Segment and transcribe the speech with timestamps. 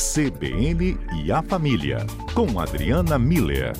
[0.00, 3.74] CBN e a Família, com Adriana Miller.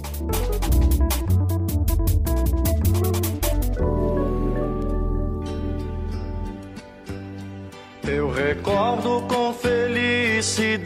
[8.07, 10.79] Eu recordo com felicidade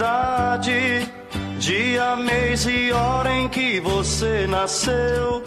[1.59, 5.43] dia, mês e hora em que você nasceu.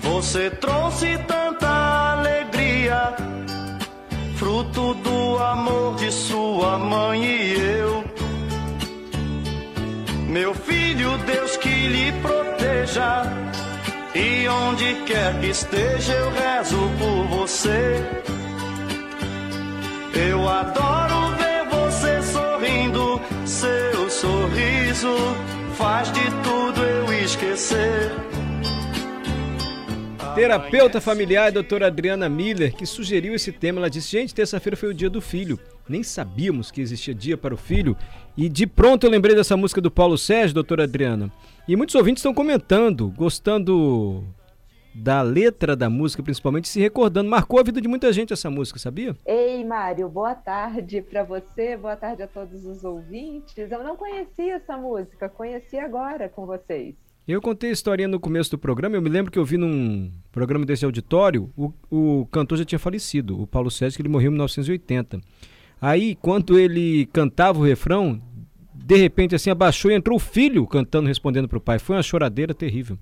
[0.00, 1.68] Você trouxe tanta
[2.14, 3.14] alegria
[4.42, 7.91] fruto do amor de sua mãe e eu.
[10.32, 13.24] Meu filho, Deus que lhe proteja,
[14.14, 18.02] e onde quer que esteja, eu rezo por você.
[20.14, 25.14] Eu adoro ver você sorrindo, seu sorriso
[25.76, 27.91] faz de tudo eu esquecer.
[30.34, 33.80] Terapeuta familiar, a doutora Adriana Miller, que sugeriu esse tema.
[33.80, 35.58] Ela disse: gente, terça-feira foi o dia do filho.
[35.86, 37.96] Nem sabíamos que existia dia para o filho.
[38.36, 41.30] E de pronto eu lembrei dessa música do Paulo Sérgio, doutora Adriana.
[41.68, 44.24] E muitos ouvintes estão comentando, gostando
[44.94, 47.28] da letra da música, principalmente se recordando.
[47.28, 49.14] Marcou a vida de muita gente essa música, sabia?
[49.26, 53.70] Ei, Mário, boa tarde para você, boa tarde a todos os ouvintes.
[53.70, 56.94] Eu não conhecia essa música, conheci agora com vocês.
[57.26, 58.96] Eu contei a historinha no começo do programa.
[58.96, 62.78] Eu me lembro que eu vi num programa desse auditório, o, o cantor já tinha
[62.78, 65.20] falecido, o Paulo Sérgio, que ele morreu em 1980.
[65.80, 68.20] Aí, quando ele cantava o refrão,
[68.74, 71.78] de repente assim abaixou e entrou o filho cantando, respondendo para o pai.
[71.78, 72.98] Foi uma choradeira terrível.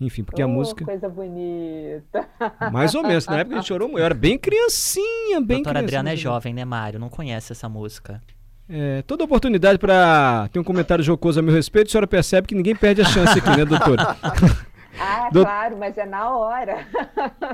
[0.00, 0.84] Enfim, porque oh, a música.
[0.84, 2.28] coisa bonita.
[2.70, 3.26] Mais ou menos.
[3.26, 4.00] Na época a gente chorou muito.
[4.00, 6.00] Eu era bem criancinha, bem Doutora criancinha.
[6.00, 7.00] Adriana é jovem, né, Mário?
[7.00, 8.22] Não conhece essa música.
[8.68, 12.54] É, toda oportunidade para ter um comentário jocoso a meu respeito, a senhora percebe que
[12.54, 14.16] ninguém perde a chance aqui, né, doutora?
[15.00, 15.42] Ah, Do...
[15.42, 16.86] claro, mas é na hora.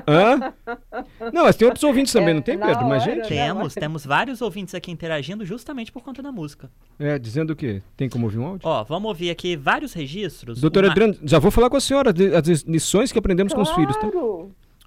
[0.07, 0.53] Hã?
[1.31, 2.85] Não, mas tem outros ouvintes também, é, não tem, Pedro?
[2.87, 3.27] Mas, gente.
[3.27, 6.71] Temos, temos vários ouvintes aqui interagindo justamente por conta da música.
[6.97, 7.83] É, dizendo o quê?
[7.95, 8.67] Tem como ouvir um áudio?
[8.67, 10.59] Ó, vamos ouvir aqui vários registros.
[10.59, 10.93] Doutora Mar...
[10.93, 13.67] Adriana, já vou falar com a senhora as lições que aprendemos claro.
[13.67, 14.07] com os filhos, tá?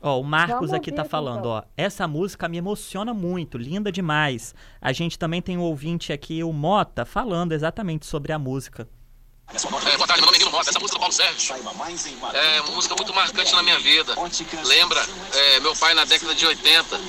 [0.01, 1.63] Ó, o Marcos aqui tá falando, ó.
[1.77, 4.55] Essa música me emociona muito, linda demais.
[4.81, 8.89] A gente também tem um ouvinte aqui, o Mota, falando exatamente sobre a música.
[9.51, 10.71] É, boa tarde, meu nome é Nilo Mota.
[10.71, 11.55] Essa música do Paulo Sérgio
[12.35, 14.15] é uma música muito marcante na minha vida.
[14.65, 15.05] Lembra
[15.35, 17.01] é, meu pai na década de 80,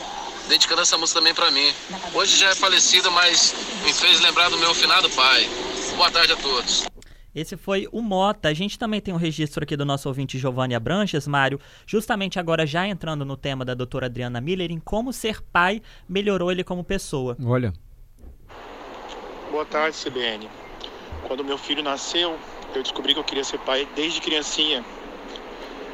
[0.48, 1.74] dedicando essa música também para mim.
[2.14, 5.50] Hoje já é falecido, mas me fez lembrar do meu finado pai.
[5.96, 6.86] Boa tarde a todos.
[7.34, 8.50] Esse foi o Mota.
[8.50, 12.66] A gente também tem um registro aqui do nosso ouvinte Giovanni Abranches, Mário, justamente agora
[12.66, 16.84] já entrando no tema da doutora Adriana Miller, em como ser pai melhorou ele como
[16.84, 17.38] pessoa.
[17.44, 17.74] Olha.
[19.52, 20.50] Boa tarde, CBN.
[21.28, 22.38] Quando meu filho nasceu,
[22.74, 24.84] eu descobri que eu queria ser pai desde criancinha.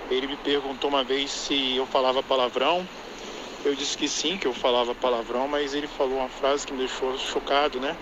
[0.10, 2.88] Ele me perguntou uma vez se eu falava palavrão.
[3.64, 6.80] Eu disse que sim, que eu falava palavrão, mas ele falou uma frase que me
[6.80, 7.98] deixou chocado, né?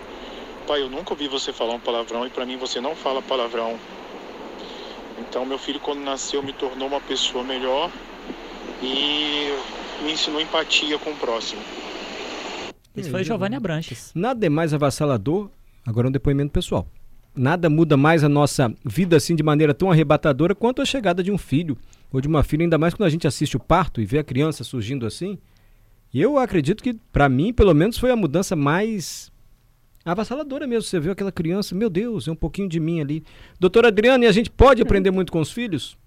[0.67, 3.77] Pai, eu nunca ouvi você falar um palavrão e para mim você não fala palavrão.
[5.19, 7.91] Então, meu filho, quando nasceu, me tornou uma pessoa melhor
[8.81, 9.51] e
[10.03, 11.61] me ensinou empatia com o próximo.
[12.95, 14.11] Esse foi Giovanni Abranches.
[14.15, 15.49] Nada é mais avassalador,
[15.85, 16.87] agora um depoimento pessoal
[17.35, 21.31] nada muda mais a nossa vida assim de maneira tão arrebatadora quanto a chegada de
[21.31, 21.77] um filho
[22.11, 24.23] ou de uma filha, ainda mais quando a gente assiste o parto e vê a
[24.23, 25.37] criança surgindo assim.
[26.13, 29.31] E eu acredito que, para mim, pelo menos, foi a mudança mais
[30.11, 30.83] avassaladora mesmo.
[30.83, 33.23] Você vê aquela criança, meu Deus, é um pouquinho de mim ali.
[33.59, 35.97] Doutora Adriana, e a gente pode aprender muito com os filhos?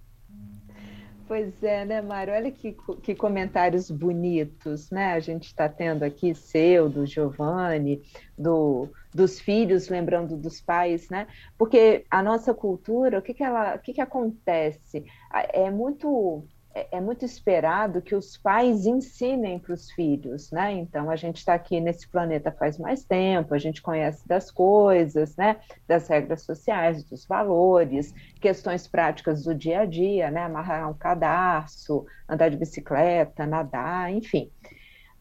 [1.29, 2.33] Pois é, né, Mário?
[2.33, 5.12] Olha que, que comentários bonitos, né?
[5.12, 8.01] A gente está tendo aqui seu, do Giovanni,
[8.39, 11.27] do, dos filhos lembrando dos pais, né?
[11.59, 15.05] Porque a nossa cultura, o que, que ela, o que, que acontece?
[15.53, 16.45] É muito
[16.77, 20.73] é, é muito esperado que os pais ensinem para os filhos, né?
[20.73, 25.35] Então a gente está aqui nesse planeta faz mais tempo, a gente conhece das coisas,
[25.37, 25.57] né?
[25.89, 30.43] Das regras sociais, dos valores, questões práticas do dia a dia, né?
[30.43, 34.51] Amarrar um cadarço, andar de bicicleta, nadar, enfim.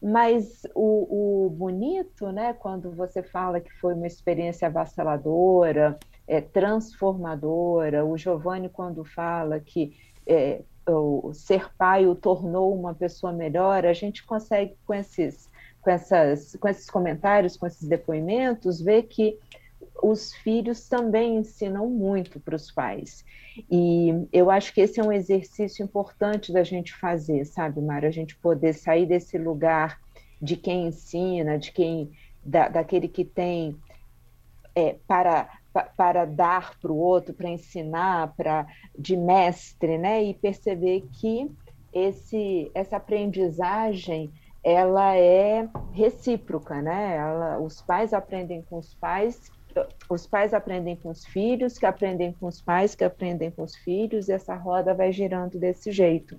[0.02, 2.52] Mas o, o bonito, né?
[2.52, 5.98] Quando você fala que foi uma experiência avassaladora,
[6.28, 13.32] é, transformadora, o Giovanni quando fala que é, o ser pai o tornou uma pessoa
[13.32, 15.48] melhor, a gente consegue com esses,
[15.80, 19.38] com essas, com esses comentários, com esses depoimentos, ver que
[20.02, 23.24] os filhos também ensinam muito para os pais.
[23.70, 28.08] E eu acho que esse é um exercício importante da gente fazer, sabe, Mário?
[28.08, 29.98] A gente poder sair desse lugar
[30.40, 32.10] de quem ensina, de quem
[32.44, 33.76] da, daquele que tem
[34.74, 35.48] é, para
[35.96, 38.66] para dar para o outro, para ensinar, para
[38.98, 40.22] de mestre, né?
[40.24, 41.50] E perceber que
[41.92, 44.32] esse essa aprendizagem
[44.62, 47.16] ela é recíproca, né?
[47.16, 49.50] Ela, os pais aprendem com os pais,
[50.10, 53.76] os pais aprendem com os filhos, que aprendem com os pais, que aprendem com os
[53.76, 56.36] filhos, e essa roda vai girando desse jeito.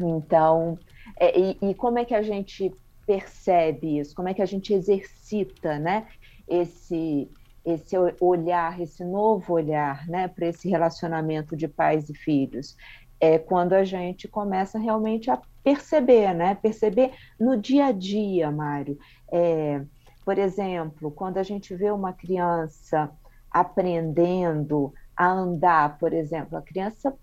[0.00, 0.78] Então,
[1.18, 2.72] é, e, e, como é que a gente
[3.06, 4.14] percebe isso?
[4.14, 6.06] Como é que a gente exercita, né?
[6.48, 7.30] Esse
[7.66, 12.76] esse olhar, esse novo olhar, né, para esse relacionamento de pais e filhos
[13.20, 16.54] é quando a gente começa realmente a perceber, né?
[16.54, 18.98] Perceber no dia a dia, Mário.
[19.32, 19.82] É,
[20.24, 23.10] por exemplo, quando a gente vê uma criança
[23.50, 27.16] aprendendo a andar, por exemplo, a criança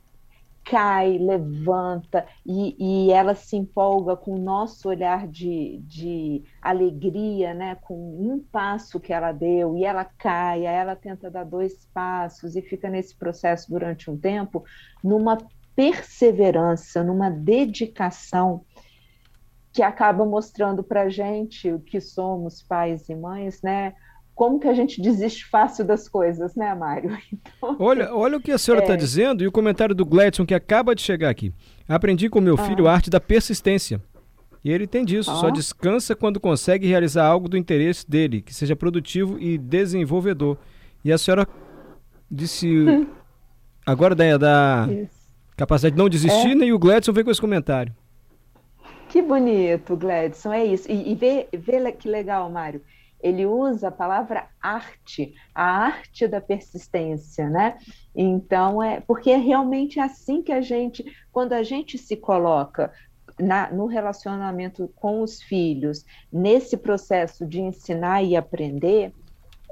[0.64, 2.76] cai, levanta e,
[3.08, 7.76] e ela se empolga com o nosso olhar de, de alegria, né?
[7.82, 12.56] com um passo que ela deu e ela cai, aí ela tenta dar dois passos
[12.56, 14.64] e fica nesse processo durante um tempo,
[15.04, 15.38] numa
[15.76, 18.66] perseverança, numa dedicação
[19.72, 23.96] que acaba mostrando para gente o que somos pais e mães, né?
[24.36, 27.16] Como que a gente desiste fácil das coisas, né, Mário?
[27.32, 28.98] Então, olha, olha o que a senhora está é...
[28.98, 31.54] dizendo e o comentário do Gladson que acaba de chegar aqui.
[31.88, 32.92] Aprendi com meu filho ah.
[32.92, 34.02] a arte da persistência.
[34.64, 35.36] E ele tem disso, ah.
[35.36, 40.58] só descansa quando consegue realizar algo do interesse dele, que seja produtivo e desenvolvedor.
[41.04, 41.48] E a senhora
[42.30, 42.68] disse
[43.86, 44.90] agora da, da
[45.58, 46.56] capacidade de não desistir, é.
[46.56, 46.66] né?
[46.66, 47.94] E o Gladson veio com esse comentário.
[49.10, 50.90] Que bonito, Gladson, é isso.
[50.92, 52.82] E, e vê, vê que legal, Mário.
[53.24, 57.78] Ele usa a palavra arte, a arte da persistência, né?
[58.14, 62.92] Então, é porque é realmente assim que a gente, quando a gente se coloca
[63.40, 69.14] na, no relacionamento com os filhos, nesse processo de ensinar e aprender,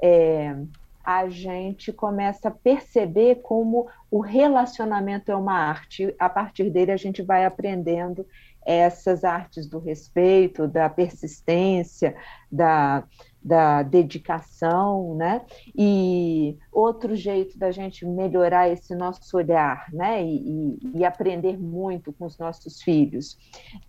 [0.02, 0.56] é,
[1.04, 6.14] a gente começa a perceber como o relacionamento é uma arte.
[6.18, 8.26] A partir dele, a gente vai aprendendo
[8.64, 12.14] essas artes do respeito, da persistência,
[12.50, 13.04] da,
[13.42, 15.42] da dedicação, né?
[15.76, 20.24] E outro jeito da gente melhorar esse nosso olhar, né?
[20.24, 23.36] E, e, e aprender muito com os nossos filhos.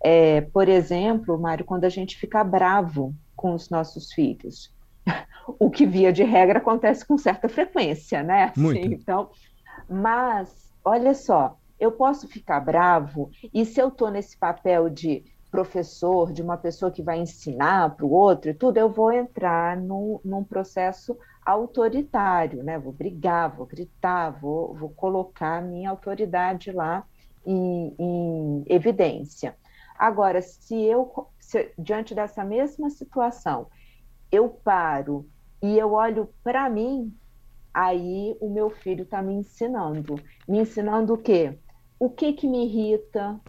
[0.02, 4.72] É, por exemplo, Mário, quando a gente fica bravo com os nossos filhos,
[5.58, 8.44] o que via de regra acontece com certa frequência, né?
[8.44, 8.92] Assim, muito.
[8.92, 9.30] Então,
[9.88, 16.32] mas olha só, eu posso ficar bravo, e se eu estou nesse papel de professor,
[16.32, 20.20] de uma pessoa que vai ensinar para o outro e tudo, eu vou entrar no,
[20.24, 21.16] num processo
[21.46, 22.76] autoritário, né?
[22.76, 27.04] Vou brigar, vou gritar, vou, vou colocar minha autoridade lá
[27.46, 29.56] em, em evidência.
[29.96, 33.68] Agora, se eu, se, diante dessa mesma situação,
[34.32, 35.28] eu paro
[35.62, 37.16] e eu olho para mim,
[37.72, 40.16] aí o meu filho está me ensinando.
[40.48, 41.58] Me ensinando o quê?
[41.98, 43.40] O que que me irrita,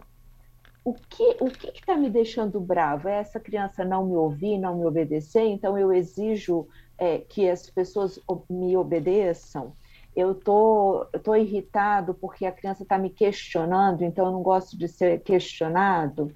[0.84, 3.08] o que o que está me deixando bravo?
[3.08, 6.66] É essa criança não me ouvir, não me obedecer, então eu exijo
[6.98, 9.74] é, que as pessoas me obedeçam.
[10.14, 14.78] Eu tô, eu tô irritado porque a criança está me questionando, então eu não gosto
[14.78, 16.32] de ser questionado.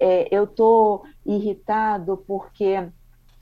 [0.00, 2.88] É, eu tô irritado porque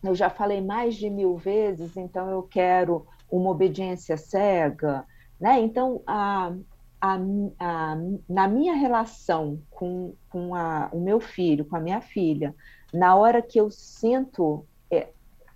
[0.02, 5.06] eu já falei mais de mil vezes, então eu quero uma obediência cega,
[5.40, 5.60] né?
[5.60, 6.52] Então a,
[7.00, 7.18] a,
[7.58, 7.96] a,
[8.28, 12.54] na minha relação com, com a, o meu filho, com a minha filha,
[12.92, 15.08] na hora que eu sinto é,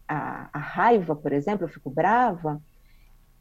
[0.06, 2.60] a, raiva, por exemplo, eu fico brava,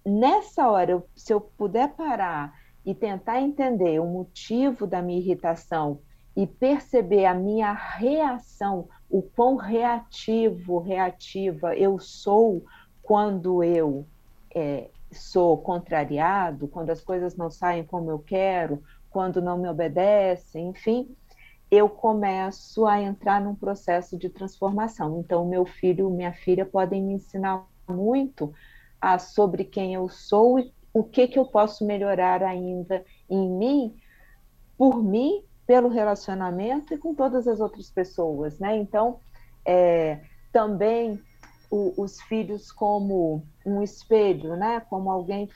[0.05, 2.53] nessa hora, eu, se eu puder parar
[2.85, 5.99] e tentar entender o motivo da minha irritação
[6.35, 12.63] e perceber a minha reação, o quão reativo, reativa eu sou
[13.03, 14.07] quando eu
[14.55, 20.69] é, sou contrariado, quando as coisas não saem como eu quero, quando não me obedecem,
[20.69, 21.15] enfim,
[21.69, 25.19] eu começo a entrar num processo de transformação.
[25.19, 28.53] Então, meu filho, minha filha podem me ensinar muito
[28.99, 33.95] a, sobre quem eu sou e o que, que eu posso melhorar ainda em mim,
[34.77, 38.75] por mim, pelo relacionamento e com todas as outras pessoas, né?
[38.75, 39.19] Então,
[39.65, 40.19] é,
[40.51, 41.21] também
[41.71, 44.81] o, os filhos como um espelho, né?
[44.81, 45.49] Como alguém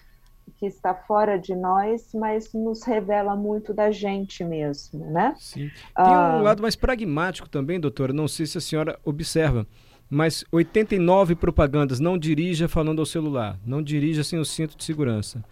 [0.57, 5.35] que está fora de nós, mas nos revela muito da gente mesmo, né?
[5.37, 5.67] Sim.
[5.67, 8.13] Tem ah, um lado mais pragmático também, doutora.
[8.13, 9.67] Não sei se a senhora observa,
[10.09, 11.99] mas 89 propagandas.
[11.99, 13.59] Não dirija falando ao celular.
[13.65, 15.43] Não dirija sem o cinto de segurança.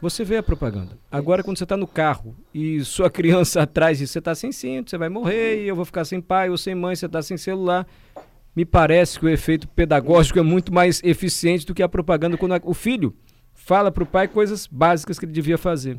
[0.00, 0.96] Você vê a propaganda.
[1.10, 4.90] Agora, quando você está no carro e sua criança atrás e você está sem cinto,
[4.90, 7.36] você vai morrer e eu vou ficar sem pai ou sem mãe, você está sem
[7.36, 7.86] celular
[8.60, 12.60] me parece que o efeito pedagógico é muito mais eficiente do que a propaganda quando
[12.64, 13.16] o filho
[13.54, 15.98] fala para o pai coisas básicas que ele devia fazer.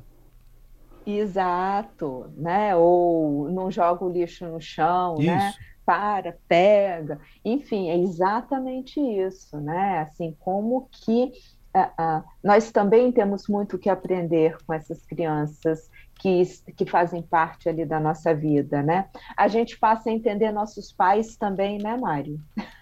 [1.04, 2.76] Exato, né?
[2.76, 5.24] Ou não joga o lixo no chão, né?
[5.24, 5.32] Isso.
[5.32, 5.54] né?
[5.84, 10.02] para, pega, enfim, é exatamente isso, né?
[10.02, 11.32] Assim, como que
[11.76, 15.90] uh, uh, nós também temos muito que aprender com essas crianças
[16.22, 16.44] que,
[16.78, 19.10] que fazem parte ali da nossa vida, né?
[19.36, 22.40] A gente passa a entender nossos pais também, né, Mário?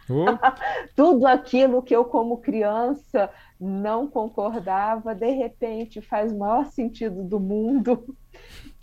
[0.10, 0.25] Oh.
[0.93, 7.39] Tudo aquilo que eu, como criança, não concordava, de repente faz o maior sentido do
[7.39, 8.13] mundo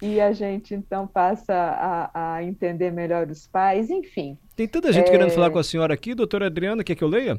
[0.01, 4.39] e a gente então passa a, a entender melhor os pais, enfim.
[4.57, 5.11] Tem tanta gente é...
[5.11, 7.39] querendo falar com a senhora aqui, doutora Adriana, quer que eu leia?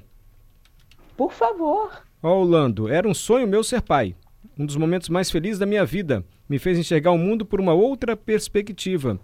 [1.15, 2.03] Por favor.
[2.21, 4.15] Ó, Orlando, era um sonho meu ser pai.
[4.57, 6.23] Um dos momentos mais felizes da minha vida.
[6.49, 9.19] Me fez enxergar o mundo por uma outra perspectiva.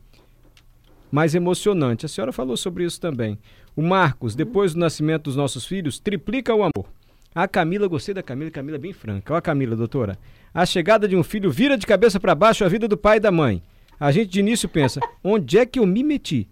[1.11, 2.05] Mais emocionante.
[2.05, 3.37] A senhora falou sobre isso também.
[3.75, 6.89] O Marcos, depois do nascimento dos nossos filhos, triplica o amor.
[7.33, 9.33] A Camila, gostei da Camila, Camila é bem franca.
[9.33, 10.17] Olha a Camila, doutora.
[10.53, 13.19] A chegada de um filho vira de cabeça para baixo a vida do pai e
[13.19, 13.63] da mãe.
[13.99, 16.47] A gente de início pensa, onde é que eu me meti?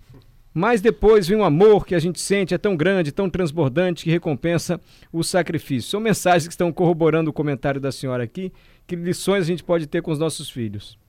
[0.53, 4.11] Mas depois vem um amor que a gente sente, é tão grande, tão transbordante, que
[4.11, 4.81] recompensa
[5.11, 5.89] o sacrifício.
[5.89, 8.51] São mensagens que estão corroborando o comentário da senhora aqui.
[8.85, 10.99] Que lições a gente pode ter com os nossos filhos?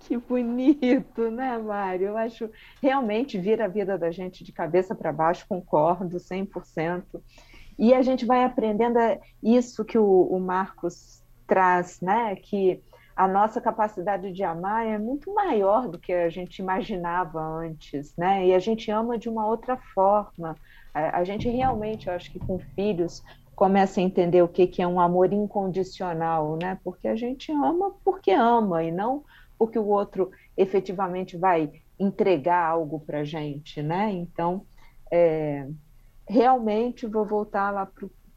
[0.00, 2.08] Que bonito, né, Mário?
[2.08, 2.48] Eu acho
[2.80, 7.02] realmente vira a vida da gente de cabeça para baixo, concordo 100%.
[7.78, 12.36] E a gente vai aprendendo é isso que o, o Marcos traz, né?
[12.36, 12.80] Que
[13.18, 18.46] a nossa capacidade de amar é muito maior do que a gente imaginava antes, né?
[18.46, 20.54] E a gente ama de uma outra forma.
[20.94, 23.24] A, a gente realmente, eu acho que com filhos,
[23.56, 26.78] começa a entender o que, que é um amor incondicional, né?
[26.84, 29.24] Porque a gente ama porque ama e não
[29.58, 34.12] porque o outro efetivamente vai entregar algo para gente, né?
[34.12, 34.64] Então,
[35.10, 35.66] é,
[36.28, 37.84] realmente vou voltar lá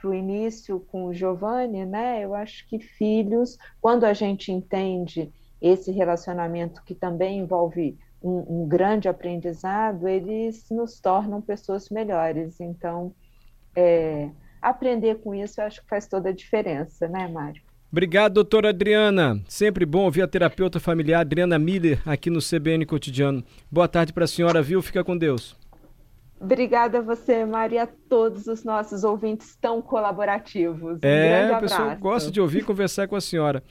[0.01, 2.25] para o início com o Giovanni, né?
[2.25, 5.31] Eu acho que filhos, quando a gente entende
[5.61, 12.59] esse relacionamento que também envolve um, um grande aprendizado, eles nos tornam pessoas melhores.
[12.59, 13.13] Então,
[13.75, 14.29] é,
[14.59, 17.61] aprender com isso eu acho que faz toda a diferença, né, Mário?
[17.91, 19.39] Obrigado, doutora Adriana.
[19.47, 23.43] Sempre bom ouvir a terapeuta familiar Adriana Miller aqui no CBN Cotidiano.
[23.69, 24.81] Boa tarde para a senhora, viu?
[24.81, 25.60] Fica com Deus.
[26.41, 30.97] Obrigada a você, Maria, e a todos os nossos ouvintes tão colaborativos.
[31.03, 33.63] Um é, o pessoal gosta de ouvir e conversar com a senhora.